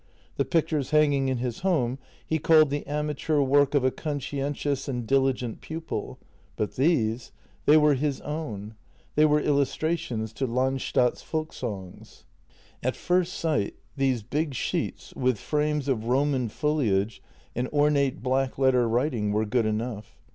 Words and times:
The 0.37 0.45
pictures 0.45 0.89
hanging 0.89 1.27
in 1.27 1.37
his 1.37 1.59
home 1.59 1.99
he 2.25 2.39
called 2.39 2.71
the 2.71 2.87
amateur 2.87 3.39
work 3.39 3.75
of 3.75 3.83
a 3.83 3.91
conscientious 3.91 4.87
and 4.87 5.05
diligent 5.05 5.61
pupil, 5.61 6.17
but 6.55 6.75
these— 6.75 7.31
they 7.67 7.77
were 7.77 7.93
his 7.93 8.19
own. 8.21 8.73
They 9.13 9.25
were 9.25 9.39
illustrations 9.39 10.33
to 10.33 10.47
Land 10.47 10.81
stad's 10.81 11.21
Folksongs. 11.21 12.23
At 12.81 12.95
first 12.95 13.33
sight 13.35 13.75
these 13.95 14.23
big 14.23 14.55
sheets 14.55 15.13
with 15.15 15.37
frames 15.37 15.87
of 15.87 16.05
Roman 16.05 16.49
foliage 16.49 17.21
and 17.55 17.67
ornate 17.67 18.23
black 18.23 18.57
letter 18.57 18.89
writing 18.89 19.31
were 19.31 19.45
good 19.45 19.67
enough. 19.67 20.17